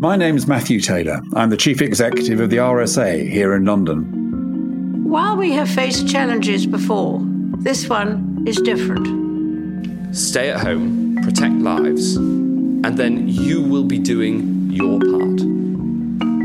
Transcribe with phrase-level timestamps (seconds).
[0.00, 1.20] My name's Matthew Taylor.
[1.34, 5.04] I'm the Chief Executive of the RSA here in London.
[5.04, 7.20] While we have faced challenges before,
[7.58, 10.16] this one is different.
[10.16, 15.42] Stay at home, protect lives, and then you will be doing your part.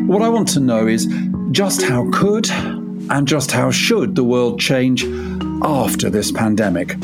[0.06, 1.08] What I want to know is
[1.52, 5.06] just how could and just how should the world change
[5.64, 6.98] after this pandemic?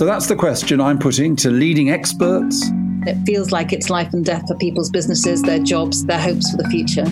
[0.00, 2.70] So that's the question I'm putting to leading experts.
[3.06, 6.56] It feels like it's life and death for people's businesses, their jobs, their hopes for
[6.56, 7.04] the future.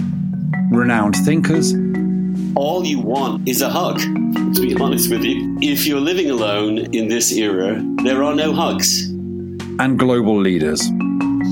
[0.70, 1.74] Renowned thinkers.
[2.56, 5.58] All you want is a hug, to be honest with you.
[5.60, 9.10] If you're living alone in this era, there are no hugs.
[9.78, 10.80] And global leaders.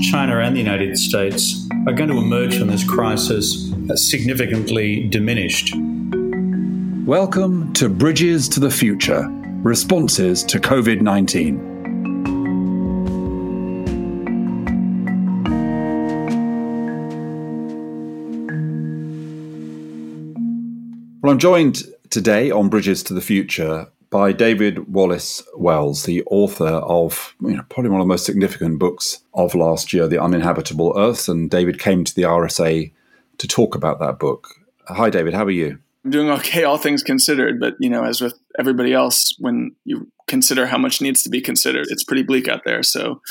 [0.09, 5.75] China and the United States are going to emerge from this crisis significantly diminished.
[7.05, 9.31] Welcome to Bridges to the Future
[9.67, 11.59] Responses to COVID 19.
[21.21, 26.63] Well, I'm joined today on Bridges to the Future by David Wallace Wells, the author
[26.65, 30.93] of you know, probably one of the most significant books of last year, The Uninhabitable
[30.95, 31.27] Earth.
[31.27, 32.93] And David came to the RSA
[33.37, 34.47] to talk about that book.
[34.87, 35.33] Hi, David.
[35.33, 35.79] How are you?
[36.05, 37.59] I'm doing okay, all things considered.
[37.59, 41.41] But you know, as with everybody else, when you consider how much needs to be
[41.41, 42.83] considered, it's pretty bleak out there.
[42.83, 43.21] So,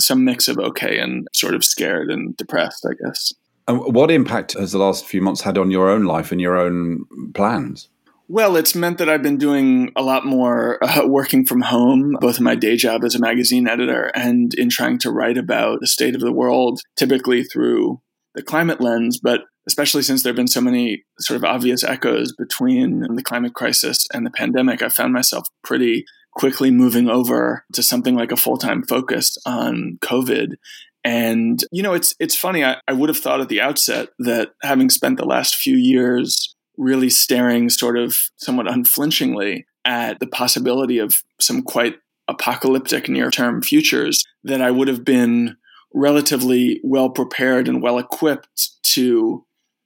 [0.00, 3.34] some mix of okay and sort of scared and depressed, I guess.
[3.68, 6.56] And what impact has the last few months had on your own life and your
[6.56, 7.88] own plans?
[8.26, 12.38] Well, it's meant that I've been doing a lot more uh, working from home, both
[12.38, 15.88] in my day job as a magazine editor and in trying to write about the
[15.88, 18.00] state of the world, typically through
[18.36, 22.32] the climate lens, but especially since there have been so many sort of obvious echoes
[22.32, 27.82] between the climate crisis and the pandemic, I found myself pretty quickly moving over to
[27.82, 30.54] something like a full time focus on COVID.
[31.02, 32.64] And, you know, it's, it's funny.
[32.64, 36.54] I, I would have thought at the outset that having spent the last few years
[36.76, 41.96] really staring sort of somewhat unflinchingly at the possibility of some quite
[42.28, 45.56] apocalyptic near term futures, that I would have been
[45.92, 49.44] relatively well prepared and well equipped to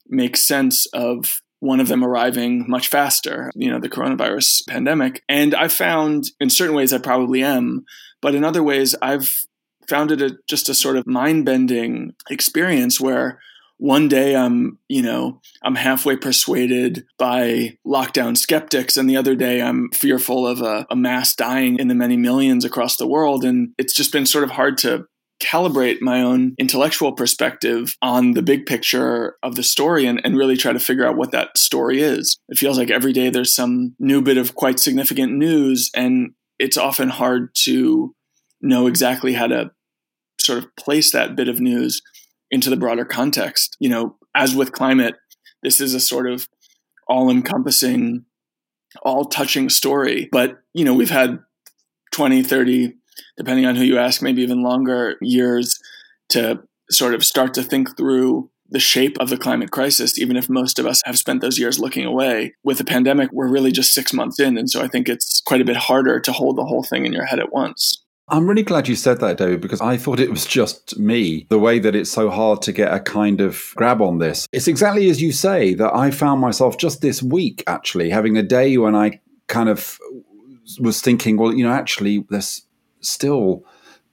[0.09, 5.23] make sense of one of them arriving much faster, you know, the coronavirus pandemic.
[5.29, 7.85] And I found in certain ways I probably am,
[8.21, 9.33] but in other ways I've
[9.89, 13.41] found it a, just a sort of mind bending experience where
[13.79, 19.61] one day I'm, you know, I'm halfway persuaded by lockdown skeptics, and the other day
[19.61, 23.45] I'm fearful of a, a mass dying in the many millions across the world.
[23.45, 25.07] And it's just been sort of hard to
[25.45, 30.57] calibrate my own intellectual perspective on the big picture of the story and, and really
[30.57, 32.39] try to figure out what that story is.
[32.49, 36.79] It feels like every day there's some new bit of quite significant news, and it's
[36.79, 38.15] often hard to
[38.61, 39.71] know exactly how to
[40.41, 42.01] sort of place that bit of news
[42.51, 43.77] into the broader context.
[43.79, 45.17] You know, as with climate,
[45.63, 46.49] this is a sort of
[47.07, 48.25] all encompassing,
[49.03, 50.29] all touching story.
[50.33, 51.41] But, you know, we've had
[52.13, 52.95] 20, 30,
[53.37, 55.79] depending on who you ask, maybe even longer years
[56.31, 60.49] to sort of start to think through the shape of the climate crisis, even if
[60.49, 62.55] most of us have spent those years looking away.
[62.65, 64.59] With the pandemic, we're really just six months in.
[64.59, 67.13] And so I think it's quite a bit harder to hold the whole thing in
[67.13, 68.03] your head at once.
[68.29, 71.59] I'm really glad you said that, David, because I thought it was just me, the
[71.59, 74.49] way that it's so hard to get a kind of grab on this.
[74.51, 78.43] It's exactly as you say that I found myself just this week actually having a
[78.43, 79.99] day when I kind of
[80.81, 82.63] was thinking, well, you know, actually, there's
[83.05, 83.65] still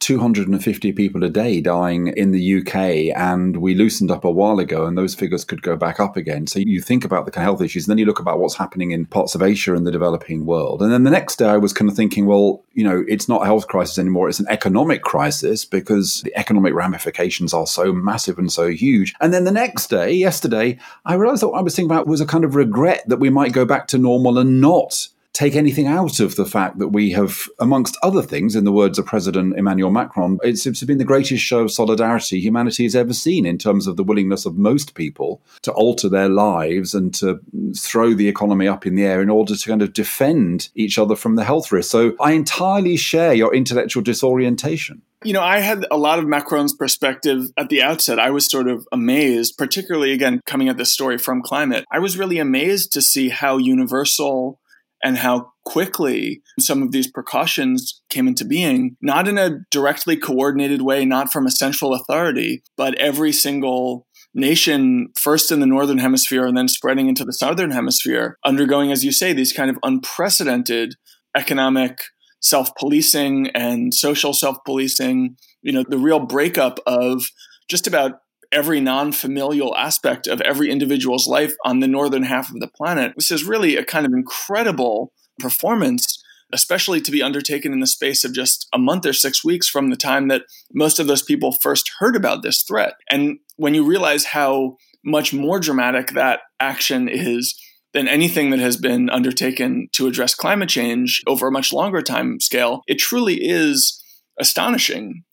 [0.01, 4.85] 250 people a day dying in the UK, and we loosened up a while ago,
[4.85, 6.47] and those figures could go back up again.
[6.47, 9.05] So you think about the health issues, and then you look about what's happening in
[9.05, 10.81] parts of Asia and the developing world.
[10.81, 13.43] And then the next day, I was kind of thinking, well, you know, it's not
[13.43, 18.39] a health crisis anymore; it's an economic crisis because the economic ramifications are so massive
[18.39, 19.13] and so huge.
[19.21, 22.21] And then the next day, yesterday, I realized that what I was thinking about was
[22.21, 25.87] a kind of regret that we might go back to normal and not take anything
[25.87, 29.57] out of the fact that we have, amongst other things, in the words of President
[29.57, 33.13] Emmanuel Macron, it seems to have been the greatest show of solidarity humanity has ever
[33.13, 37.39] seen in terms of the willingness of most people to alter their lives and to
[37.77, 41.15] throw the economy up in the air in order to kind of defend each other
[41.15, 41.89] from the health risk.
[41.89, 45.01] So I entirely share your intellectual disorientation.
[45.23, 48.19] You know, I had a lot of Macron's perspective at the outset.
[48.19, 51.85] I was sort of amazed, particularly again, coming at this story from climate.
[51.91, 54.59] I was really amazed to see how universal
[55.03, 60.81] and how quickly some of these precautions came into being, not in a directly coordinated
[60.81, 66.45] way, not from a central authority, but every single nation, first in the northern hemisphere
[66.45, 70.95] and then spreading into the southern hemisphere, undergoing, as you say, these kind of unprecedented
[71.35, 72.01] economic,
[72.41, 77.29] self policing and social self policing, you know, the real breakup of
[77.69, 78.20] just about
[78.51, 83.13] every non familial aspect of every individual's life on the northern half of the planet.
[83.15, 86.21] This is really a kind of incredible performance,
[86.53, 89.89] especially to be undertaken in the space of just a month or six weeks from
[89.89, 90.43] the time that
[90.73, 92.93] most of those people first heard about this threat.
[93.09, 97.59] And when you realize how much more dramatic that action is
[97.93, 102.39] than anything that has been undertaken to address climate change over a much longer time
[102.39, 104.01] scale, it truly is
[104.39, 105.23] astonishing.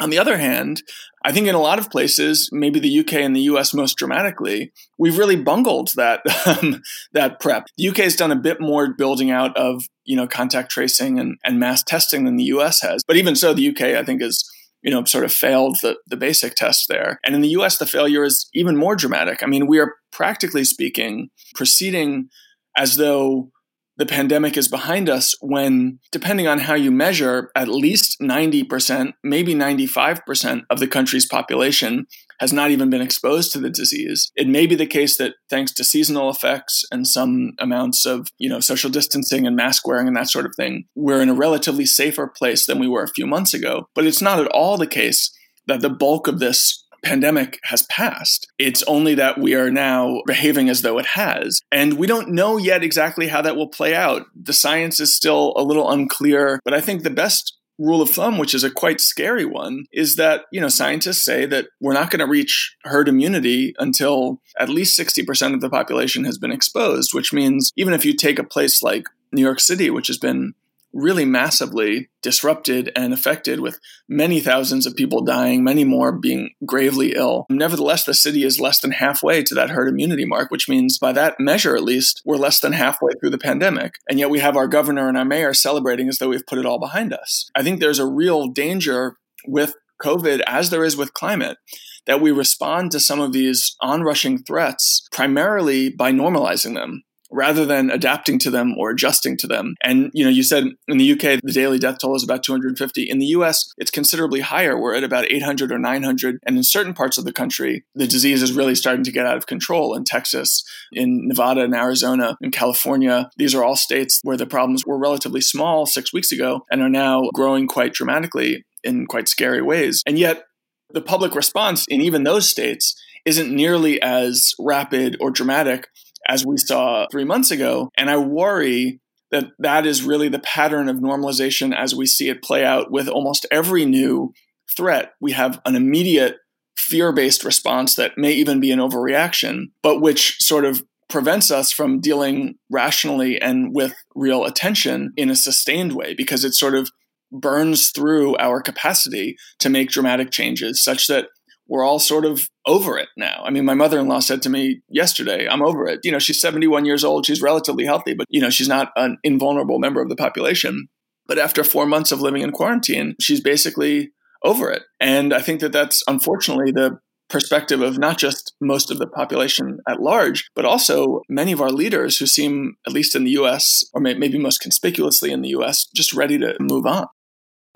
[0.00, 0.82] On the other hand,
[1.28, 4.72] I think in a lot of places, maybe the UK and the US most dramatically,
[4.96, 6.80] we've really bungled that um,
[7.12, 7.66] that prep.
[7.76, 11.36] The UK has done a bit more building out of you know contact tracing and,
[11.44, 13.02] and mass testing than the US has.
[13.06, 14.42] But even so, the UK I think is
[14.80, 17.20] you know sort of failed the, the basic test there.
[17.22, 19.42] And in the US, the failure is even more dramatic.
[19.42, 22.30] I mean, we are practically speaking proceeding
[22.74, 23.50] as though
[23.98, 29.54] the pandemic is behind us when, depending on how you measure, at least 90%, maybe
[29.54, 32.06] 95% of the country's population
[32.38, 34.30] has not even been exposed to the disease.
[34.36, 38.48] It may be the case that thanks to seasonal effects and some amounts of, you
[38.48, 41.84] know, social distancing and mask wearing and that sort of thing, we're in a relatively
[41.84, 43.88] safer place than we were a few months ago.
[43.94, 45.36] But it's not at all the case
[45.66, 48.48] that the bulk of this pandemic has passed.
[48.58, 51.60] It's only that we are now behaving as though it has.
[51.70, 54.26] And we don't know yet exactly how that will play out.
[54.34, 58.38] The science is still a little unclear, but I think the best rule of thumb,
[58.38, 62.10] which is a quite scary one, is that, you know, scientists say that we're not
[62.10, 67.14] going to reach herd immunity until at least 60% of the population has been exposed,
[67.14, 70.54] which means even if you take a place like New York City, which has been
[70.92, 77.14] really massively disrupted and affected, with many thousands of people dying, many more being gravely
[77.14, 77.46] ill.
[77.50, 81.12] Nevertheless, the city is less than halfway to that herd immunity mark, which means by
[81.12, 83.94] that measure, at least, we're less than halfway through the pandemic.
[84.08, 86.66] And yet we have our governor and our mayor celebrating as though we've put it
[86.66, 87.50] all behind us.
[87.54, 91.58] I think there's a real danger with COVID, as there is with climate,
[92.06, 97.90] that we respond to some of these onrushing threats primarily by normalizing them rather than
[97.90, 99.74] adapting to them or adjusting to them.
[99.82, 103.02] And you know, you said in the UK the daily death toll is about 250.
[103.02, 104.78] In the US, it's considerably higher.
[104.78, 106.38] We're at about 800 or 900.
[106.46, 109.36] And in certain parts of the country, the disease is really starting to get out
[109.36, 109.94] of control.
[109.94, 114.84] In Texas, in Nevada, in Arizona, in California, these are all states where the problems
[114.86, 119.62] were relatively small six weeks ago and are now growing quite dramatically in quite scary
[119.62, 120.02] ways.
[120.06, 120.44] And yet,
[120.90, 122.94] the public response in even those states
[123.24, 125.88] isn't nearly as rapid or dramatic
[126.28, 127.90] as we saw three months ago.
[127.96, 132.42] And I worry that that is really the pattern of normalization as we see it
[132.42, 134.32] play out with almost every new
[134.76, 135.12] threat.
[135.20, 136.36] We have an immediate
[136.76, 141.72] fear based response that may even be an overreaction, but which sort of prevents us
[141.72, 146.90] from dealing rationally and with real attention in a sustained way because it sort of
[147.32, 151.26] burns through our capacity to make dramatic changes such that
[151.68, 153.42] we're all sort of over it now.
[153.44, 156.00] I mean, my mother in law said to me yesterday, I'm over it.
[156.02, 157.26] You know, she's 71 years old.
[157.26, 160.88] She's relatively healthy, but, you know, she's not an invulnerable member of the population.
[161.26, 164.12] But after four months of living in quarantine, she's basically
[164.42, 164.82] over it.
[164.98, 166.98] And I think that that's unfortunately the
[167.28, 171.70] perspective of not just most of the population at large, but also many of our
[171.70, 175.86] leaders who seem, at least in the US, or maybe most conspicuously in the US,
[175.94, 177.08] just ready to move on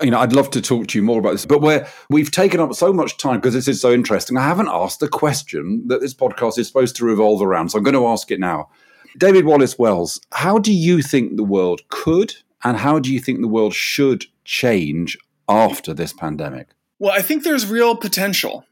[0.03, 2.59] you know, I'd love to talk to you more about this, but where we've taken
[2.59, 4.37] up so much time because this is so interesting.
[4.37, 7.83] I haven't asked the question that this podcast is supposed to revolve around, so I'm
[7.83, 8.69] going to ask it now.
[9.17, 12.33] David Wallace Wells, how do you think the world could
[12.63, 15.17] and how do you think the world should change
[15.47, 16.69] after this pandemic?
[16.99, 18.65] Well, I think there's real potential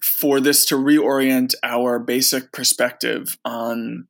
[0.00, 4.06] for this to reorient our basic perspective on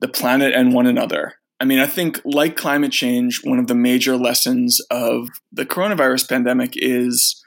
[0.00, 1.34] the planet and one another.
[1.60, 6.28] I mean, I think, like climate change, one of the major lessons of the coronavirus
[6.28, 7.42] pandemic is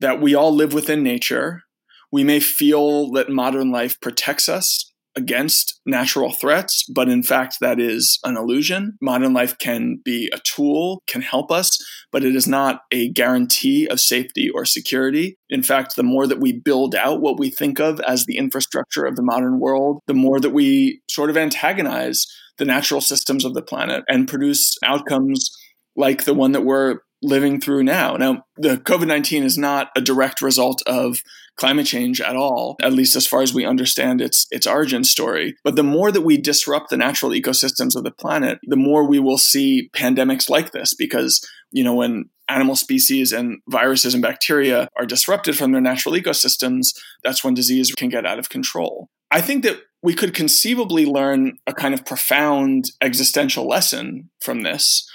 [0.00, 1.62] that we all live within nature.
[2.10, 7.80] We may feel that modern life protects us against natural threats, but in fact, that
[7.80, 8.96] is an illusion.
[9.00, 11.76] Modern life can be a tool, can help us,
[12.12, 15.36] but it is not a guarantee of safety or security.
[15.48, 19.04] In fact, the more that we build out what we think of as the infrastructure
[19.04, 22.26] of the modern world, the more that we sort of antagonize
[22.58, 25.50] the natural systems of the planet and produce outcomes
[25.96, 28.16] like the one that we're living through now.
[28.16, 31.18] Now, the COVID 19 is not a direct result of
[31.56, 35.56] climate change at all, at least as far as we understand its, its origin story.
[35.64, 39.18] But the more that we disrupt the natural ecosystems of the planet, the more we
[39.18, 44.88] will see pandemics like this because, you know, when animal species and viruses and bacteria
[44.96, 49.08] are disrupted from their natural ecosystems, that's when disease can get out of control.
[49.30, 55.08] I think that we could conceivably learn a kind of profound existential lesson from this,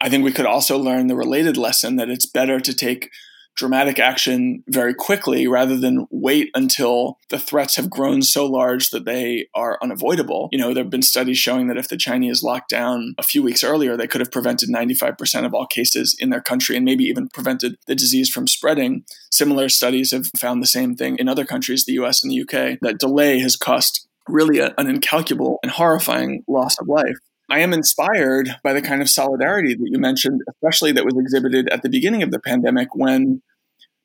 [0.00, 3.10] I think we could also learn the related lesson that it's better to take
[3.58, 9.04] dramatic action very quickly rather than wait until the threats have grown so large that
[9.04, 10.48] they are unavoidable.
[10.52, 13.42] You know, there have been studies showing that if the Chinese locked down a few
[13.42, 17.02] weeks earlier, they could have prevented 95% of all cases in their country and maybe
[17.04, 19.04] even prevented the disease from spreading.
[19.32, 22.78] Similar studies have found the same thing in other countries, the US and the UK,
[22.80, 27.16] that delay has cost really a, an incalculable and horrifying loss of life.
[27.50, 31.68] I am inspired by the kind of solidarity that you mentioned, especially that was exhibited
[31.70, 33.42] at the beginning of the pandemic when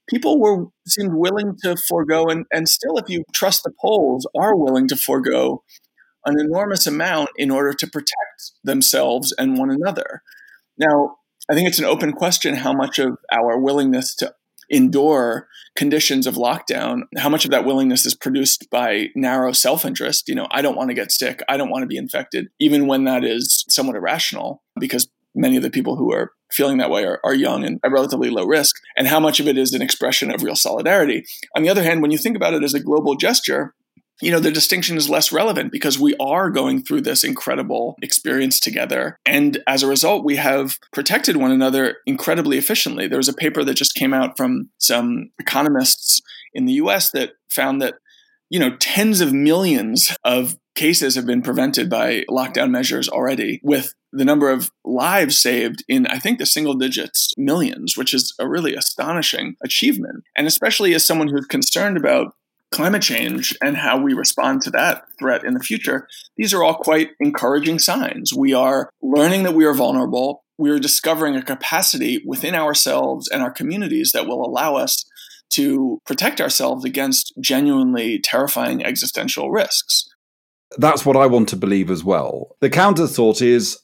[0.09, 4.55] people were seemed willing to forego and, and still if you trust the polls are
[4.55, 5.63] willing to forego
[6.25, 10.21] an enormous amount in order to protect themselves and one another.
[10.77, 11.17] Now,
[11.51, 14.33] I think it's an open question how much of our willingness to
[14.73, 20.27] endure conditions of lockdown, how much of that willingness is produced by narrow self interest.
[20.27, 21.41] You know, I don't want to get sick.
[21.47, 25.63] I don't want to be infected, even when that is somewhat irrational, because many of
[25.63, 28.75] the people who are feeling that way are, are young and at relatively low risk,
[28.97, 31.23] and how much of it is an expression of real solidarity.
[31.55, 33.73] On the other hand, when you think about it as a global gesture,
[34.21, 38.59] you know, the distinction is less relevant because we are going through this incredible experience
[38.59, 39.17] together.
[39.25, 43.07] And as a result, we have protected one another incredibly efficiently.
[43.07, 46.21] There was a paper that just came out from some economists
[46.53, 47.95] in the US that found that,
[48.49, 53.93] you know, tens of millions of cases have been prevented by lockdown measures already, with
[54.11, 58.47] the number of lives saved in, I think, the single digits, millions, which is a
[58.47, 60.23] really astonishing achievement.
[60.35, 62.35] And especially as someone who's concerned about
[62.73, 66.75] climate change and how we respond to that threat in the future, these are all
[66.75, 68.33] quite encouraging signs.
[68.33, 70.43] We are learning that we are vulnerable.
[70.57, 75.05] We are discovering a capacity within ourselves and our communities that will allow us
[75.51, 80.09] to protect ourselves against genuinely terrifying existential risks.
[80.77, 82.55] That's what I want to believe as well.
[82.59, 83.77] The counter thought is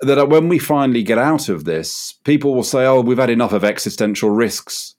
[0.00, 3.52] that when we finally get out of this, people will say, oh, we've had enough
[3.52, 4.96] of existential risks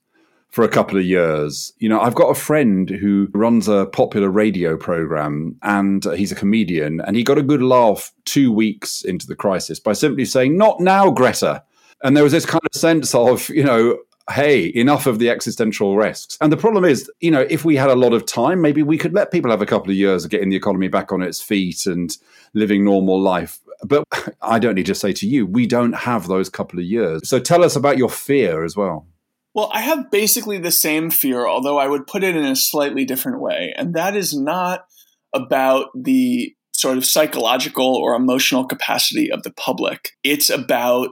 [0.54, 1.72] for a couple of years.
[1.78, 6.30] You know, I've got a friend who runs a popular radio program and uh, he's
[6.30, 10.24] a comedian and he got a good laugh two weeks into the crisis by simply
[10.24, 11.64] saying, Not now, Greta.
[12.04, 13.98] And there was this kind of sense of, you know,
[14.30, 16.38] hey, enough of the existential risks.
[16.40, 18.96] And the problem is, you know, if we had a lot of time, maybe we
[18.96, 21.42] could let people have a couple of years of getting the economy back on its
[21.42, 22.16] feet and
[22.52, 23.58] living normal life.
[23.82, 24.04] But
[24.40, 27.28] I don't need to say to you, we don't have those couple of years.
[27.28, 29.08] So tell us about your fear as well.
[29.54, 33.04] Well, I have basically the same fear, although I would put it in a slightly
[33.04, 33.72] different way.
[33.76, 34.86] And that is not
[35.32, 40.10] about the sort of psychological or emotional capacity of the public.
[40.24, 41.10] It's about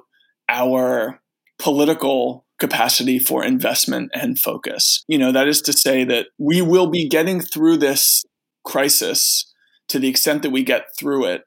[0.49, 1.20] our
[1.58, 5.04] political capacity for investment and focus.
[5.06, 8.25] You know, that is to say that we will be getting through this
[8.64, 9.52] crisis
[9.88, 11.42] to the extent that we get through it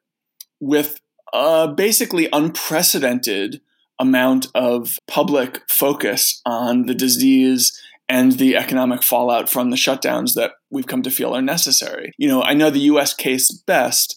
[0.59, 0.99] with
[1.33, 3.61] a basically unprecedented
[3.99, 10.51] amount of public focus on the disease and the economic fallout from the shutdowns that
[10.69, 12.11] we've come to feel are necessary.
[12.17, 14.15] You know, I know the US case best,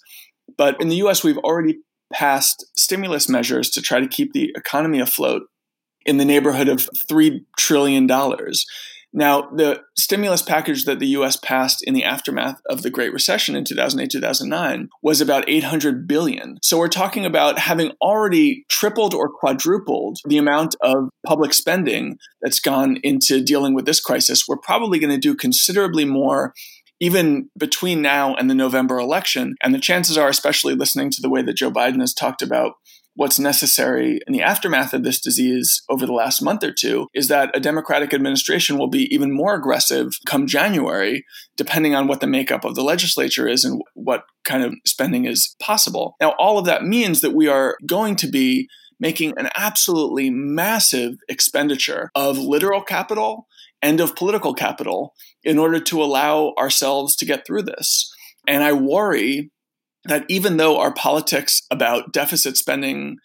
[0.56, 1.78] but in the US, we've already
[2.12, 5.42] passed stimulus measures to try to keep the economy afloat
[6.04, 8.08] in the neighborhood of $3 trillion.
[9.12, 13.56] Now, the stimulus package that the US passed in the aftermath of the Great Recession
[13.56, 16.58] in 2008-2009 was about 800 billion.
[16.62, 22.60] So we're talking about having already tripled or quadrupled the amount of public spending that's
[22.60, 24.42] gone into dealing with this crisis.
[24.46, 26.52] We're probably going to do considerably more
[27.00, 29.54] even between now and the November election.
[29.62, 32.72] And the chances are, especially listening to the way that Joe Biden has talked about
[33.18, 37.26] what's necessary in the aftermath of this disease over the last month or two is
[37.26, 41.24] that a Democratic administration will be even more aggressive come January,
[41.56, 45.56] depending on what the makeup of the legislature is and what kind of spending is
[45.58, 46.14] possible.
[46.20, 48.68] Now, all of that means that we are going to be
[49.00, 53.48] making an absolutely massive expenditure of literal capital
[53.82, 58.14] and of political capital in order to allow ourselves to get through this.
[58.46, 59.50] And I worry
[60.04, 63.16] that even though our politics about deficit spending,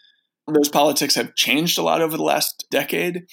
[0.48, 3.24] those politics have changed a lot over the last decade,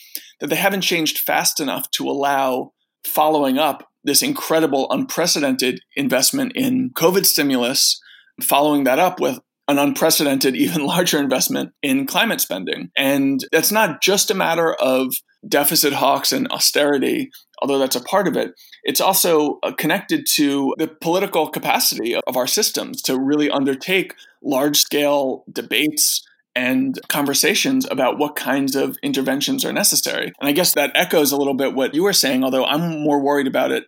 [0.41, 2.73] that they haven't changed fast enough to allow
[3.05, 8.01] following up this incredible, unprecedented investment in COVID stimulus,
[8.43, 12.91] following that up with an unprecedented, even larger investment in climate spending.
[12.97, 15.15] And that's not just a matter of
[15.49, 17.31] deficit hawks and austerity,
[17.63, 18.53] although that's a part of it.
[18.83, 24.79] It's also uh, connected to the political capacity of our systems to really undertake large
[24.79, 30.33] scale debates and conversations about what kinds of interventions are necessary.
[30.41, 33.23] And I guess that echoes a little bit what you were saying, although I'm more
[33.23, 33.85] worried about it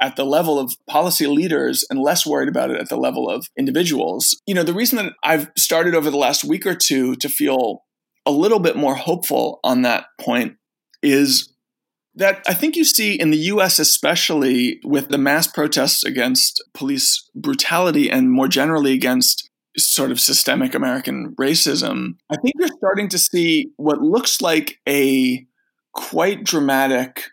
[0.00, 3.46] at the level of policy leaders and less worried about it at the level of
[3.56, 4.40] individuals.
[4.46, 7.84] You know, the reason that I've started over the last week or two to feel
[8.26, 10.56] a little bit more hopeful on that point
[11.02, 11.52] is
[12.14, 17.28] that I think you see in the US, especially with the mass protests against police
[17.34, 23.18] brutality and more generally against sort of systemic American racism, I think you're starting to
[23.18, 25.46] see what looks like a
[25.94, 27.24] quite dramatic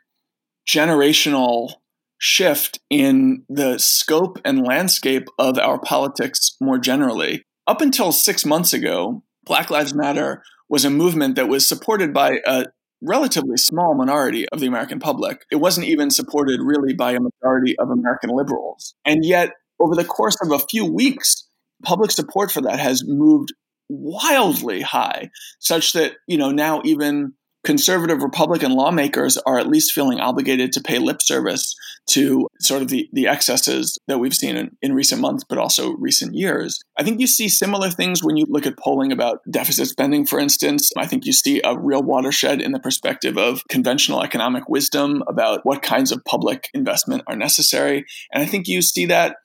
[0.68, 1.74] generational
[2.18, 7.44] shift in the scope and landscape of our politics more generally.
[7.68, 12.40] Up until six months ago, Black Lives Matter was a movement that was supported by
[12.46, 12.66] a
[13.02, 15.46] relatively small minority of the American public.
[15.52, 18.94] It wasn't even supported really by a majority of American liberals.
[19.06, 21.48] And yet, over the course of a few weeks,
[21.84, 23.54] public support for that has moved
[23.90, 25.30] wildly high,
[25.60, 27.34] such that, you know, now even
[27.70, 31.76] conservative Republican lawmakers are at least feeling obligated to pay lip service
[32.08, 35.92] to sort of the, the excesses that we've seen in, in recent months, but also
[36.00, 36.80] recent years.
[36.98, 40.40] I think you see similar things when you look at polling about deficit spending, for
[40.40, 40.90] instance.
[40.98, 45.60] I think you see a real watershed in the perspective of conventional economic wisdom about
[45.64, 48.04] what kinds of public investment are necessary.
[48.34, 49.36] And I think you see that,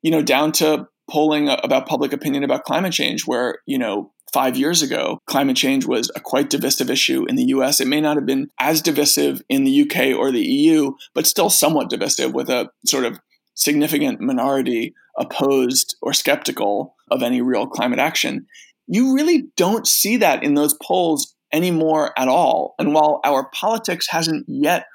[0.00, 4.56] you know, down to polling about public opinion about climate change, where, you know, five
[4.56, 7.80] years ago, climate change was a quite divisive issue in the US.
[7.80, 11.50] It may not have been as divisive in the UK or the EU, but still
[11.50, 13.18] somewhat divisive with a sort of
[13.54, 18.46] significant minority opposed or skeptical of any real climate action.
[18.86, 22.74] You really don't see that in those polls anymore at all.
[22.78, 24.86] And while our politics hasn't yet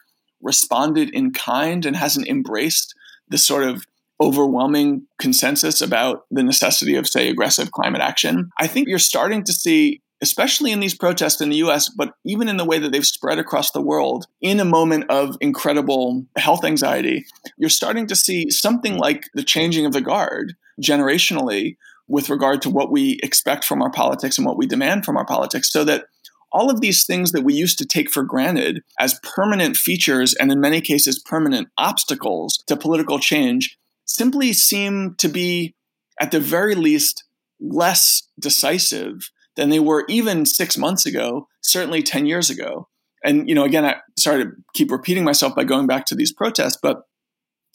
[0.42, 2.94] responded in kind and hasn't embraced
[3.28, 3.86] the sort of
[4.22, 8.52] overwhelming consensus about the necessity of, say, aggressive climate action.
[8.60, 12.48] I think you're starting to see, especially in these protests in the US, but even
[12.48, 16.64] in the way that they've spread across the world, in a moment of incredible health
[16.64, 17.26] anxiety,
[17.58, 22.70] you're starting to see something like the changing of the guard generationally with regard to
[22.70, 26.06] what we expect from our politics and what we demand from our politics so that
[26.52, 30.52] all of these things that we used to take for granted as permanent features and
[30.52, 33.78] in many cases permanent obstacles to political change
[34.16, 35.76] simply seem to be,
[36.20, 37.24] at the very least,
[37.60, 42.88] less decisive than they were even six months ago, certainly 10 years ago.
[43.24, 46.34] And, you know, again, I sorry to keep repeating myself by going back to these
[46.34, 47.02] protests, but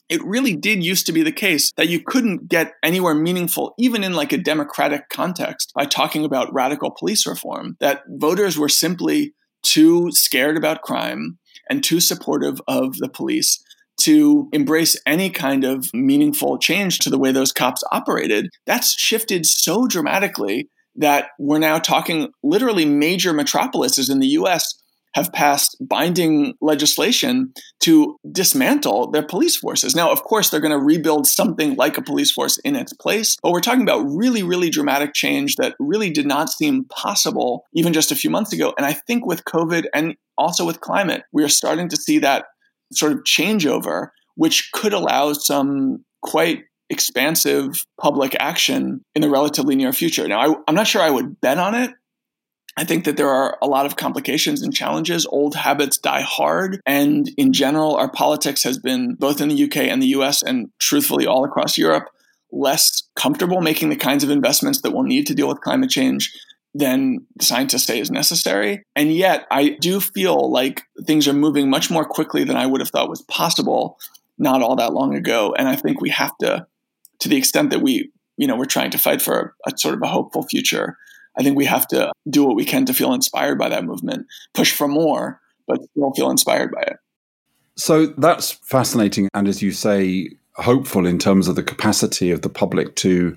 [0.09, 4.05] it really did used to be the case that you couldn't get anywhere meaningful, even
[4.05, 9.35] in like a democratic context, by talking about radical police reform, that voters were simply
[9.63, 13.63] too scared about crime and too supportive of the police
[14.07, 19.45] to embrace any kind of meaningful change to the way those cops operated, that's shifted
[19.45, 24.81] so dramatically that we're now talking literally major metropolises in the US
[25.15, 29.97] have passed binding legislation to dismantle their police forces.
[29.97, 33.37] Now, of course, they're going to rebuild something like a police force in its place,
[33.43, 37.93] but we're talking about really, really dramatic change that really did not seem possible even
[37.93, 38.73] just a few months ago.
[38.77, 42.45] And I think with COVID and also with climate, we are starting to see that
[42.93, 49.93] sort of changeover, which could allow some quite expansive public action in the relatively near
[49.93, 50.29] future.
[50.29, 51.91] Now, I, am not sure I would bet on it.
[52.79, 55.27] I think that there are a lot of complications and challenges.
[55.27, 56.81] Old habits die hard.
[56.85, 60.69] And in general, our politics has been, both in the UK and the US, and
[60.79, 62.05] truthfully all across Europe,
[62.53, 66.33] less comfortable making the kinds of investments that we'll need to deal with climate change
[66.79, 68.85] than scientists say is necessary.
[68.95, 72.81] And yet, I do feel like things are moving much more quickly than I would
[72.81, 73.99] have thought was possible
[74.39, 75.55] not all that long ago.
[75.57, 76.67] And I think we have to,
[77.21, 79.95] to the extent that we, you know, we're trying to fight for a, a sort
[79.95, 80.99] of a hopeful future.
[81.39, 84.27] I think we have to do what we can to feel inspired by that movement,
[84.53, 86.97] push for more, but still feel inspired by it.
[87.77, 89.29] So that's fascinating.
[89.35, 93.37] And as you say, hopeful in terms of the capacity of the public to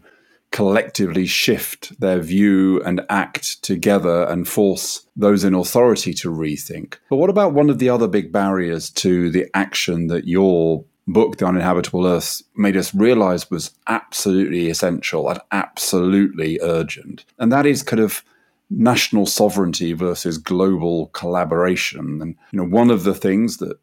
[0.51, 6.95] collectively shift their view and act together and force those in authority to rethink.
[7.09, 11.37] But what about one of the other big barriers to the action that your book,
[11.37, 17.25] The Uninhabitable Earth, made us realize was absolutely essential and absolutely urgent?
[17.37, 18.23] And that is kind of
[18.71, 22.21] national sovereignty versus global collaboration.
[22.21, 23.79] And you know, one of the things that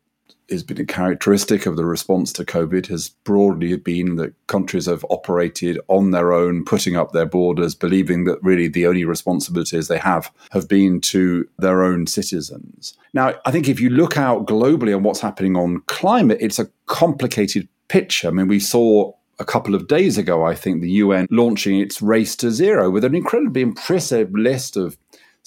[0.50, 5.04] has been a characteristic of the response to COVID has broadly been that countries have
[5.10, 9.98] operated on their own, putting up their borders, believing that really the only responsibilities they
[9.98, 12.96] have have been to their own citizens.
[13.12, 16.68] Now, I think if you look out globally on what's happening on climate, it's a
[16.86, 18.28] complicated picture.
[18.28, 22.00] I mean, we saw a couple of days ago, I think, the UN launching its
[22.00, 24.96] race to zero with an incredibly impressive list of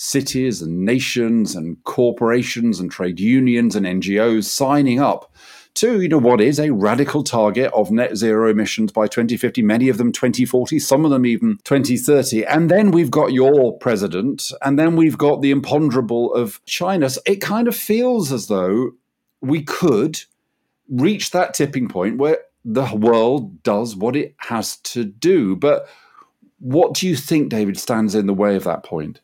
[0.01, 5.29] cities and nations and corporations and trade unions and NGOs signing up
[5.73, 9.89] to, you know, what is a radical target of net zero emissions by 2050, many
[9.89, 12.45] of them 2040, some of them even 2030.
[12.45, 17.09] And then we've got your president, and then we've got the imponderable of China.
[17.09, 18.91] So it kind of feels as though
[19.41, 20.21] we could
[20.87, 25.57] reach that tipping point where the world does what it has to do.
[25.57, 25.89] But
[26.59, 29.19] what do you think, David, stands in the way of that point?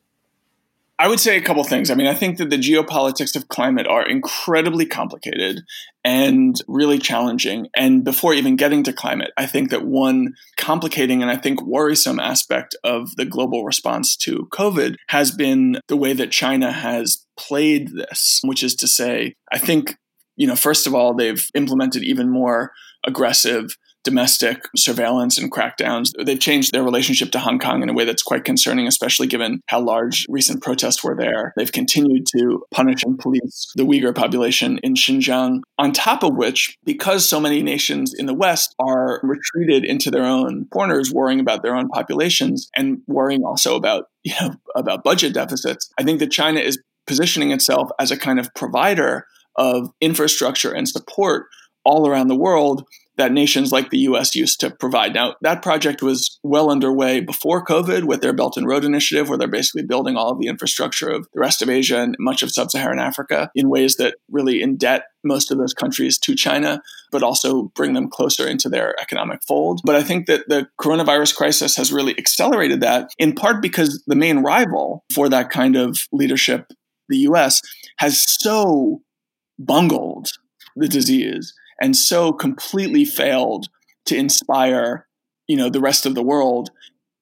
[0.98, 1.92] I would say a couple things.
[1.92, 5.62] I mean, I think that the geopolitics of climate are incredibly complicated
[6.06, 7.68] and really challenging.
[7.76, 12.20] And before even getting to climate, I think that one complicating and I think worrisome
[12.20, 17.90] aspect of the global response to COVID has been the way that China has played
[17.90, 19.98] this, which is to say, I think,
[20.38, 22.72] you know, first of all, they've implemented even more
[23.06, 23.76] aggressive
[24.06, 26.12] domestic surveillance and crackdowns.
[26.24, 29.60] They've changed their relationship to Hong Kong in a way that's quite concerning, especially given
[29.68, 31.54] how large recent protests were there.
[31.58, 35.62] They've continued to punish and police the Uyghur population in Xinjiang.
[35.78, 40.24] On top of which, because so many nations in the West are retreated into their
[40.24, 45.34] own corners, worrying about their own populations and worrying also about, you know, about budget
[45.34, 50.72] deficits, I think that China is positioning itself as a kind of provider of infrastructure
[50.72, 51.48] and support
[51.84, 52.84] all around the world
[53.18, 55.14] that nations like the US used to provide.
[55.14, 59.38] Now, that project was well underway before COVID with their Belt and Road Initiative, where
[59.38, 62.52] they're basically building all of the infrastructure of the rest of Asia and much of
[62.52, 67.24] sub Saharan Africa in ways that really indebt most of those countries to China, but
[67.24, 69.82] also bring them closer into their economic fold.
[69.84, 74.16] But I think that the coronavirus crisis has really accelerated that, in part because the
[74.16, 76.72] main rival for that kind of leadership,
[77.10, 77.62] the US,
[77.98, 79.02] has so
[79.58, 80.28] bungled
[80.76, 83.68] the disease and so completely failed
[84.06, 85.08] to inspire
[85.48, 86.70] you know the rest of the world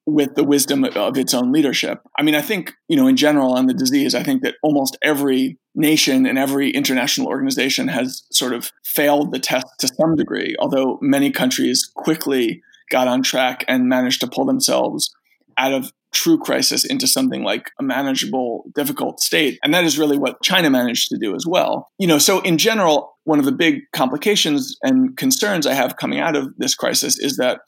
[0.06, 2.02] with the wisdom of its own leadership.
[2.18, 4.98] I mean, I think, you know, in general on the disease, I think that almost
[5.02, 10.56] every nation and every international organization has sort of failed the test to some degree,
[10.58, 15.14] although many countries quickly got on track and managed to pull themselves
[15.58, 19.58] out of true crisis into something like a manageable, difficult state.
[19.62, 21.88] And that is really what China managed to do as well.
[21.98, 26.20] You know, so in general, one of the big complications and concerns I have coming
[26.20, 27.60] out of this crisis is that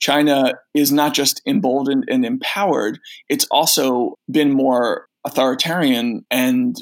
[0.00, 6.24] China is not just emboldened and empowered, it's also been more authoritarian.
[6.30, 6.76] And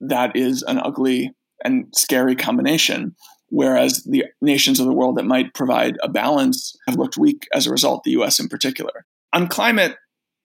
[0.00, 1.30] that is an ugly
[1.64, 3.14] and scary combination.
[3.48, 7.66] Whereas the nations of the world that might provide a balance have looked weak as
[7.66, 9.06] a result, the US in particular.
[9.36, 9.96] On climate,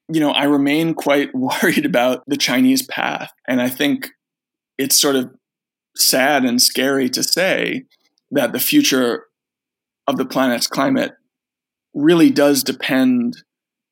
[0.10, 3.32] you know, I remain quite worried about the Chinese path.
[3.48, 4.10] And I think
[4.78, 5.32] it's sort of
[5.96, 7.86] sad and scary to say
[8.32, 9.28] that the future
[10.08, 11.14] of the planet's climate
[11.94, 13.38] really does depend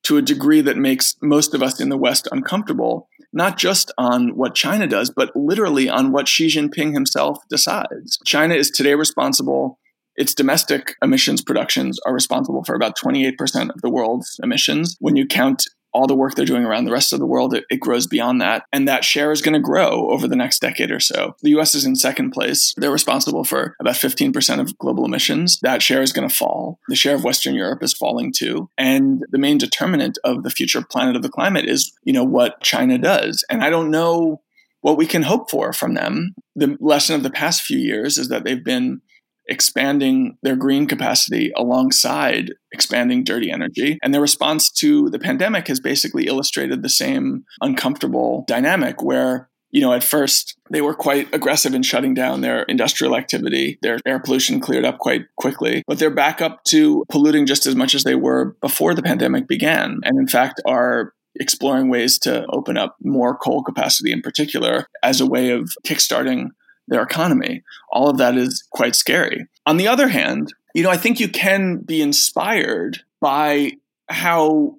[0.03, 4.35] to a degree that makes most of us in the West uncomfortable, not just on
[4.35, 8.17] what China does, but literally on what Xi Jinping himself decides.
[8.25, 9.79] China is today responsible
[10.19, 14.97] its domestic emissions productions are responsible for about 28% of the world's emissions.
[14.99, 17.63] When you count all the work they're doing around the rest of the world, it,
[17.69, 18.65] it grows beyond that.
[18.73, 21.35] And that share is going to grow over the next decade or so.
[21.41, 22.73] The US is in second place.
[22.75, 25.57] They're responsible for about 15% of global emissions.
[25.61, 26.79] That share is going to fall.
[26.89, 28.69] The share of Western Europe is falling too.
[28.77, 32.61] And the main determinant of the future planet of the climate is, you know, what
[32.61, 33.45] China does.
[33.49, 34.41] And I don't know
[34.81, 36.35] what we can hope for from them.
[36.55, 39.01] The lesson of the past few years is that they've been
[39.49, 43.97] expanding their green capacity alongside expanding dirty energy.
[44.03, 49.81] And their response to the pandemic has basically illustrated the same uncomfortable dynamic where you
[49.81, 53.77] know, at first they were quite aggressive in shutting down their industrial activity.
[53.81, 57.75] Their air pollution cleared up quite quickly, but they're back up to polluting just as
[57.75, 59.99] much as they were before the pandemic began.
[60.03, 65.21] And in fact, are exploring ways to open up more coal capacity in particular as
[65.21, 66.49] a way of kickstarting
[66.89, 67.63] their economy.
[67.91, 69.47] All of that is quite scary.
[69.65, 73.73] On the other hand, you know, I think you can be inspired by
[74.09, 74.75] how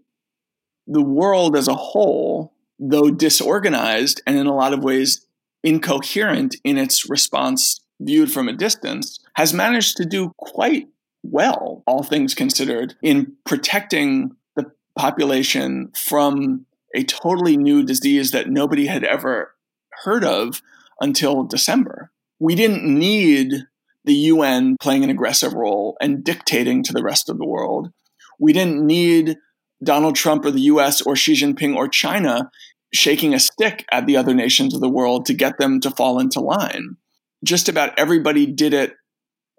[0.87, 5.27] the world as a whole, though disorganized and in a lot of ways
[5.63, 10.89] incoherent in its response viewed from a distance, has managed to do quite
[11.23, 18.87] well, all things considered, in protecting the population from a totally new disease that nobody
[18.87, 19.55] had ever
[20.03, 20.63] heard of
[21.01, 22.11] until December.
[22.39, 23.53] We didn't need
[24.05, 27.91] the UN playing an aggressive role and dictating to the rest of the world.
[28.39, 29.37] We didn't need
[29.83, 32.51] Donald Trump or the US or Xi Jinping or China
[32.93, 36.19] shaking a stick at the other nations of the world to get them to fall
[36.19, 36.97] into line.
[37.45, 38.95] Just about everybody did it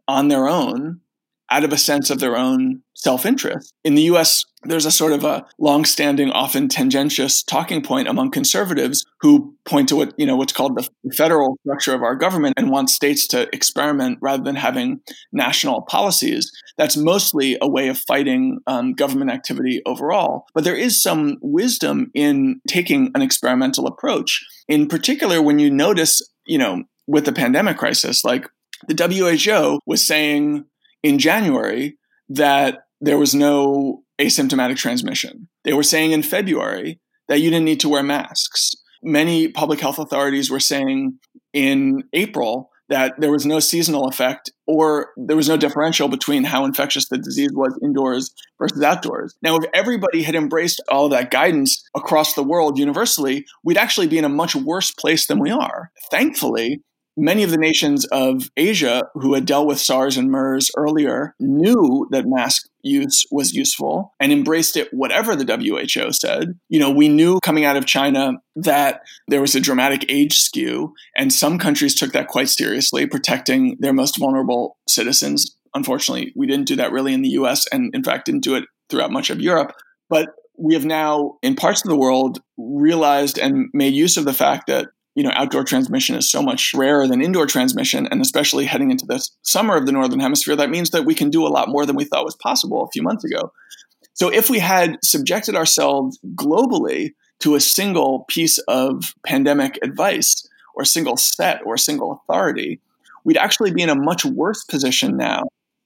[0.08, 1.02] on their own
[1.50, 3.74] out of a sense of their own self interest.
[3.84, 9.04] In the US, there's a sort of a long-standing, often tendentious talking point among conservatives
[9.22, 12.70] who point to what you know what's called the federal structure of our government and
[12.70, 15.02] want states to experiment rather than having
[15.34, 16.52] national policies.
[16.78, 20.46] That's mostly a way of fighting um, government activity overall.
[20.54, 24.46] But there is some wisdom in taking an experimental approach.
[24.68, 28.48] In particular, when you notice, you know, with the pandemic crisis, like
[28.88, 30.66] the WHO was saying
[31.04, 31.98] in January
[32.30, 35.50] that there was no asymptomatic transmission.
[35.64, 38.72] They were saying in February that you didn't need to wear masks.
[39.04, 41.18] Many public health authorities were saying
[41.54, 46.66] in April that there was no seasonal effect or there was no differential between how
[46.66, 49.34] infectious the disease was indoors versus outdoors.
[49.42, 54.18] Now, if everybody had embraced all that guidance across the world universally, we'd actually be
[54.18, 55.90] in a much worse place than we are.
[56.12, 56.82] Thankfully,
[57.24, 62.08] Many of the nations of Asia who had dealt with SARS and MERS earlier knew
[62.10, 66.60] that mask use was useful and embraced it whatever the WHO said.
[66.68, 70.96] You know, we knew coming out of China that there was a dramatic age skew,
[71.16, 75.56] and some countries took that quite seriously, protecting their most vulnerable citizens.
[75.76, 78.64] Unfortunately, we didn't do that really in the US, and in fact, didn't do it
[78.90, 79.74] throughout much of Europe.
[80.10, 84.34] But we have now, in parts of the world, realized and made use of the
[84.34, 88.66] fact that you know outdoor transmission is so much rarer than indoor transmission and especially
[88.66, 91.50] heading into the summer of the northern hemisphere that means that we can do a
[91.50, 93.52] lot more than we thought was possible a few months ago.
[94.14, 100.84] So if we had subjected ourselves globally to a single piece of pandemic advice or
[100.84, 102.80] a single set or a single authority
[103.24, 105.44] we'd actually be in a much worse position now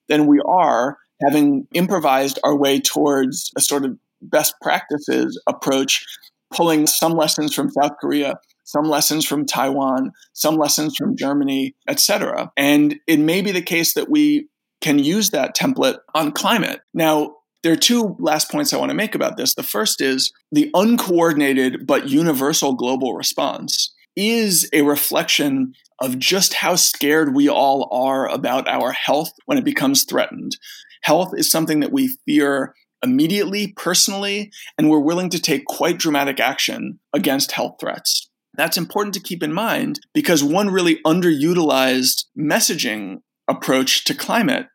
[0.07, 6.05] than we are having improvised our way towards a sort of best practices approach
[6.53, 12.51] pulling some lessons from south korea some lessons from Taiwan, some lessons from Germany, etc.
[12.57, 14.49] And it may be the case that we
[14.81, 16.81] can use that template on climate.
[16.93, 19.55] Now, there are two last points I want to make about this.
[19.55, 26.75] The first is the uncoordinated but universal global response is a reflection of just how
[26.75, 30.57] scared we all are about our health when it becomes threatened.
[31.03, 36.39] Health is something that we fear immediately, personally, and we're willing to take quite dramatic
[36.39, 38.29] action against health threats.
[38.57, 44.67] That's important to keep in mind because one really underutilized messaging approach to climate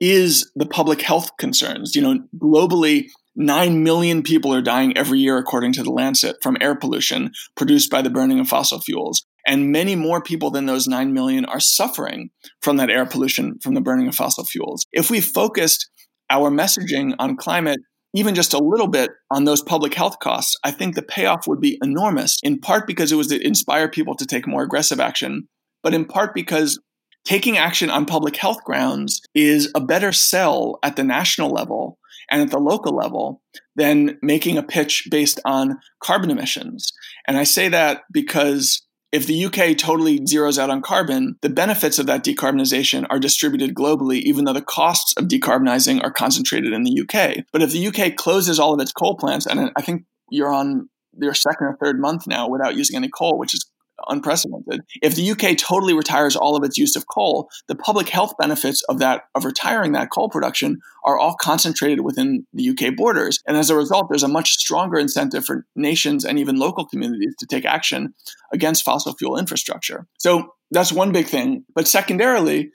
[0.00, 1.94] is the public health concerns.
[1.94, 6.56] You know, globally, 9 million people are dying every year, according to the Lancet, from
[6.60, 9.24] air pollution produced by the burning of fossil fuels.
[9.46, 12.30] And many more people than those 9 million are suffering
[12.62, 14.86] from that air pollution from the burning of fossil fuels.
[14.92, 15.88] If we focused
[16.30, 17.80] our messaging on climate
[18.16, 21.60] even just a little bit on those public health costs, I think the payoff would
[21.60, 25.48] be enormous, in part because it was to inspire people to take more aggressive action,
[25.82, 26.80] but in part because
[27.24, 31.98] taking action on public health grounds is a better sell at the national level
[32.30, 33.42] and at the local level
[33.74, 36.92] than making a pitch based on carbon emissions.
[37.26, 41.98] And I say that because if the UK totally zeroes out on carbon, the benefits
[41.98, 46.82] of that decarbonization are distributed globally, even though the costs of decarbonizing are concentrated in
[46.82, 47.44] the UK.
[47.52, 50.88] But if the UK closes all of its coal plants, and I think you're on
[51.18, 53.64] your second or third month now without using any coal, which is
[54.08, 54.82] unprecedented.
[55.02, 58.82] If the UK totally retires all of its use of coal, the public health benefits
[58.84, 63.40] of that of retiring that coal production are all concentrated within the UK borders.
[63.46, 67.34] And as a result, there's a much stronger incentive for nations and even local communities
[67.38, 68.14] to take action
[68.52, 70.06] against fossil fuel infrastructure.
[70.18, 71.64] So that's one big thing.
[71.74, 72.70] But secondarily,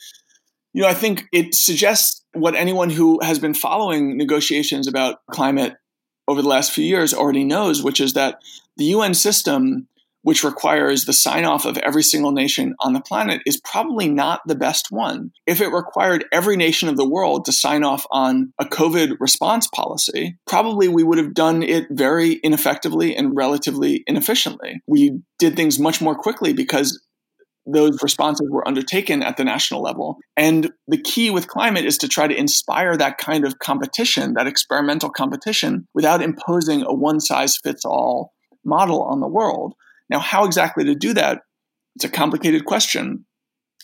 [0.73, 5.75] you know, I think it suggests what anyone who has been following negotiations about climate
[6.27, 8.39] over the last few years already knows, which is that
[8.77, 9.87] the UN system
[10.23, 14.41] which requires the sign off of every single nation on the planet, is probably not
[14.45, 15.31] the best one.
[15.47, 19.67] If it required every nation of the world to sign off on a COVID response
[19.67, 24.81] policy, probably we would have done it very ineffectively and relatively inefficiently.
[24.87, 26.99] We did things much more quickly because
[27.65, 30.17] those responses were undertaken at the national level.
[30.35, 34.47] And the key with climate is to try to inspire that kind of competition, that
[34.47, 38.33] experimental competition, without imposing a one size fits all
[38.65, 39.75] model on the world.
[40.11, 41.41] Now, how exactly to do that?
[41.95, 43.25] It's a complicated question.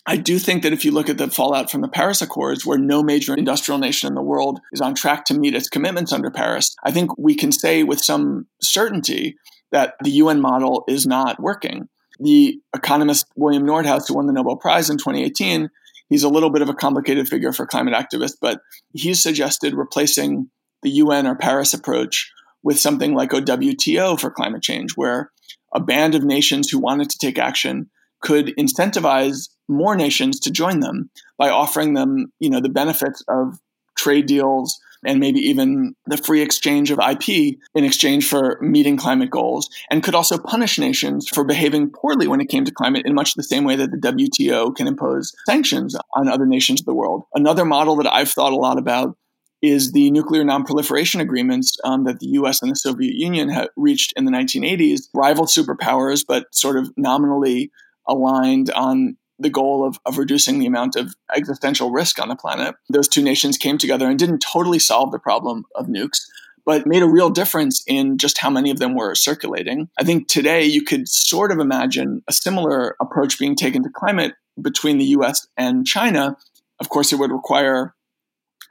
[0.06, 2.78] I do think that if you look at the fallout from the Paris Accords, where
[2.78, 6.30] no major industrial nation in the world is on track to meet its commitments under
[6.30, 9.36] Paris, I think we can say with some certainty
[9.72, 11.88] that the UN model is not working.
[12.20, 15.68] The economist William Nordhaus, who won the Nobel Prize in 2018,
[16.08, 18.60] he's a little bit of a complicated figure for climate activists, but
[18.92, 20.50] he's suggested replacing
[20.82, 22.30] the UN or Paris approach
[22.62, 25.30] with something like a WTO for climate change, where
[25.72, 30.80] a band of nations who wanted to take action could incentivize more nations to join
[30.80, 33.58] them by offering them, you know, the benefits of
[33.96, 39.30] trade deals, and maybe even the free exchange of IP in exchange for meeting climate
[39.30, 43.14] goals, and could also punish nations for behaving poorly when it came to climate in
[43.14, 46.94] much the same way that the WTO can impose sanctions on other nations of the
[46.94, 47.24] world.
[47.34, 49.16] Another model that I've thought a lot about
[49.60, 54.12] is the nuclear nonproliferation agreements um, that the US and the Soviet Union had reached
[54.16, 57.70] in the 1980s, rival superpowers, but sort of nominally
[58.06, 62.74] aligned on the goal of, of reducing the amount of existential risk on the planet.
[62.88, 66.20] Those two nations came together and didn't totally solve the problem of nukes,
[66.66, 69.88] but made a real difference in just how many of them were circulating.
[69.98, 74.34] I think today you could sort of imagine a similar approach being taken to climate
[74.60, 76.36] between the US and China.
[76.80, 77.94] Of course, it would require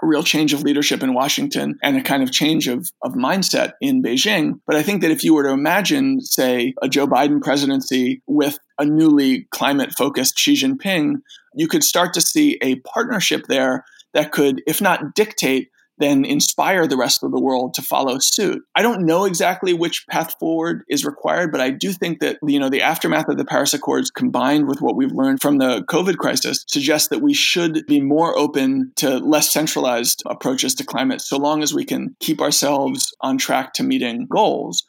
[0.02, 3.74] a real change of leadership in Washington and a kind of change of, of mindset
[3.82, 4.60] in Beijing.
[4.68, 8.60] But I think that if you were to imagine, say, a Joe Biden presidency with
[8.78, 11.22] a newly climate focused Xi Jinping,
[11.56, 16.88] you could start to see a partnership there that could, if not dictate, then inspire
[16.88, 18.62] the rest of the world to follow suit.
[18.76, 22.60] I don't know exactly which path forward is required, but I do think that you
[22.60, 26.18] know the aftermath of the Paris Accords combined with what we've learned from the COVID
[26.18, 31.38] crisis suggests that we should be more open to less centralized approaches to climate so
[31.38, 34.84] long as we can keep ourselves on track to meeting goals.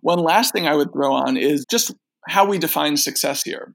[0.00, 1.94] One last thing I would throw on is just
[2.26, 3.74] how we define success here.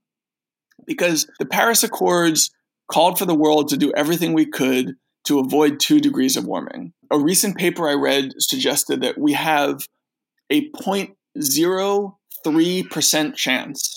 [0.86, 2.49] Because the Paris Accords
[2.91, 6.93] called for the world to do everything we could to avoid two degrees of warming.
[7.12, 9.88] A recent paper I read suggested that we have
[10.49, 13.95] a 0.03% chance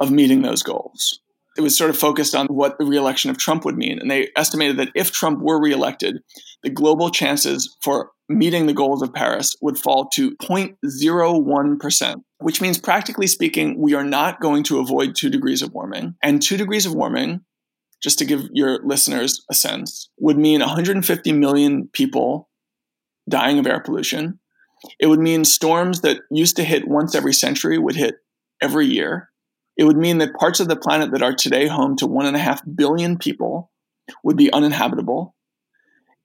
[0.00, 1.20] of meeting those goals.
[1.56, 4.00] It was sort of focused on what the reelection of Trump would mean.
[4.00, 6.18] And they estimated that if Trump were reelected,
[6.64, 12.78] the global chances for meeting the goals of Paris would fall to 0.01%, which means
[12.78, 16.16] practically speaking, we are not going to avoid two degrees of warming.
[16.22, 17.42] And two degrees of warming
[18.04, 22.50] just to give your listeners a sense, would mean 150 million people
[23.28, 24.38] dying of air pollution.
[25.00, 28.16] It would mean storms that used to hit once every century would hit
[28.60, 29.30] every year.
[29.78, 32.36] It would mean that parts of the planet that are today home to one and
[32.36, 33.72] a half billion people
[34.22, 35.34] would be uninhabitable.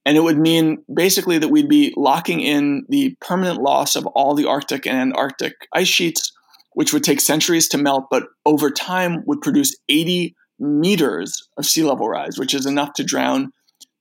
[0.06, 4.36] And it would mean basically that we'd be locking in the permanent loss of all
[4.36, 6.34] the Arctic and Antarctic ice sheets,
[6.74, 11.84] which would take centuries to melt, but over time would produce 80 meters of sea
[11.84, 13.52] level rise, which is enough to drown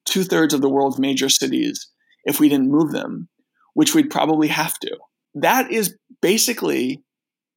[0.04, 1.88] two thirds of the world's major cities
[2.24, 3.28] if we didn't move them,
[3.74, 4.96] which we'd probably have to.
[5.34, 7.02] That is basically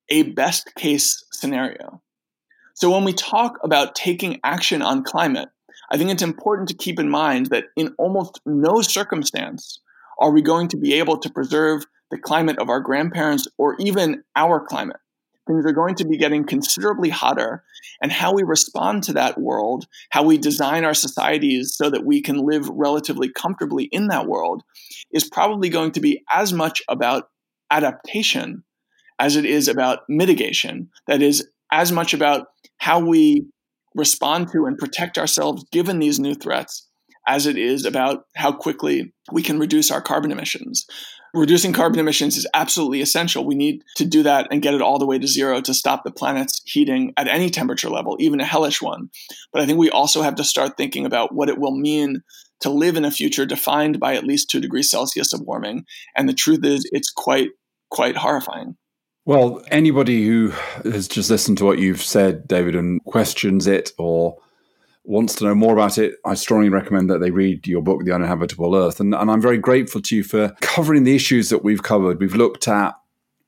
[0.10, 2.02] a best case scenario.
[2.76, 5.50] So when we talk about taking action on climate,
[5.92, 9.80] I think it's important to keep in mind that in almost no circumstance
[10.20, 14.24] are we going to be able to preserve the climate of our grandparents or even
[14.36, 14.98] our climate
[15.52, 17.64] things are going to be getting considerably hotter.
[18.02, 22.22] And how we respond to that world, how we design our societies so that we
[22.22, 24.64] can live relatively comfortably in that world,
[25.12, 27.30] is probably going to be as much about
[27.70, 28.64] adaptation
[29.20, 30.90] as it is about mitigation.
[31.08, 33.46] That is, as much about how we
[33.96, 36.88] respond to and protect ourselves given these new threats
[37.28, 40.86] as it is about how quickly we can reduce our carbon emissions
[41.34, 43.46] reducing carbon emissions is absolutely essential.
[43.46, 46.04] We need to do that and get it all the way to zero to stop
[46.04, 49.10] the planet's heating at any temperature level, even a hellish one.
[49.54, 52.22] But I think we also have to start thinking about what it will mean
[52.62, 55.86] to live in a future defined by at least two degrees Celsius of warming.
[56.16, 57.50] And the truth is, it's quite,
[57.90, 58.76] quite horrifying.
[59.26, 60.50] Well, anybody who
[60.84, 64.36] has just listened to what you've said, David, and questions it or
[65.04, 68.14] wants to know more about it, I strongly recommend that they read your book, The
[68.14, 69.00] Uninhabitable Earth.
[69.00, 72.20] And, and I'm very grateful to you for covering the issues that we've covered.
[72.20, 72.96] We've looked at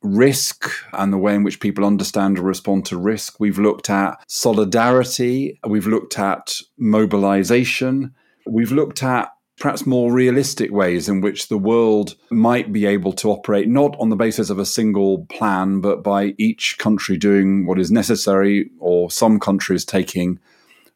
[0.01, 3.39] risk and the way in which people understand and respond to risk.
[3.39, 5.59] We've looked at solidarity.
[5.65, 8.13] We've looked at mobilization.
[8.45, 13.29] We've looked at perhaps more realistic ways in which the world might be able to
[13.29, 17.79] operate not on the basis of a single plan, but by each country doing what
[17.79, 20.39] is necessary or some countries taking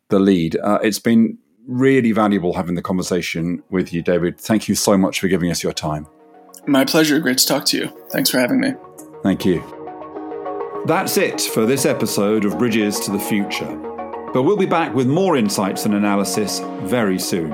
[0.10, 0.58] the lead.
[0.64, 4.40] Uh, it's been really valuable having the conversation with you, David.
[4.40, 6.08] Thank you so much for giving us your time.
[6.66, 7.20] My pleasure.
[7.20, 7.88] Great to talk to you.
[8.12, 8.74] Thanks for having me.
[9.24, 9.64] Thank you.
[10.86, 13.76] That's it for this episode of Bridges to the Future.
[14.34, 17.52] But we'll be back with more insights and analysis very soon.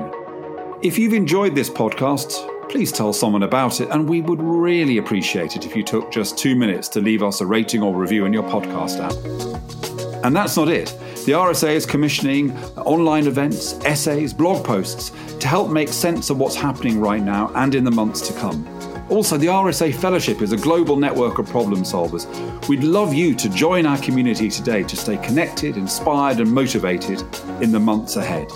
[0.82, 5.56] If you've enjoyed this podcast, please tell someone about it, and we would really appreciate
[5.56, 8.32] it if you took just two minutes to leave us a rating or review in
[8.32, 10.24] your podcast app.
[10.24, 10.96] And that's not it.
[11.24, 16.54] The RSA is commissioning online events, essays, blog posts to help make sense of what's
[16.54, 18.68] happening right now and in the months to come.
[19.08, 22.26] Also, the RSA Fellowship is a global network of problem solvers.
[22.68, 27.22] We'd love you to join our community today to stay connected, inspired, and motivated
[27.62, 28.50] in the months ahead.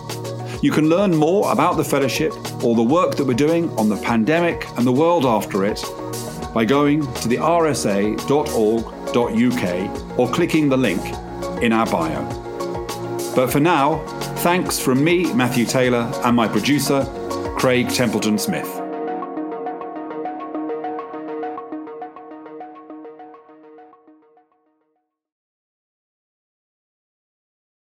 [0.61, 3.97] You can learn more about the fellowship or the work that we're doing on the
[3.97, 5.83] pandemic and the world after it
[6.53, 8.29] by going to the rsa.org.uk
[10.19, 11.03] or clicking the link
[11.63, 12.48] in our bio.
[13.39, 13.99] But for now,
[14.39, 17.05] thanks from me, Matthew Taylor, and my producer,
[17.57, 18.88] Craig Templeton Smith.